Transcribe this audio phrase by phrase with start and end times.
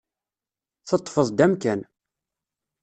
[0.89, 1.81] Teṭṭfeḍ-d amkan.